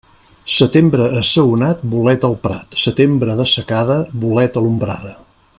Setembre 0.53 1.09
assaonat, 1.19 1.83
bolet 1.93 2.27
al 2.31 2.35
prat, 2.47 2.81
Setembre 2.87 3.39
de 3.43 3.49
secada, 3.55 4.03
bolet 4.25 4.59
a 4.63 4.69
l'ombrada. 4.69 5.17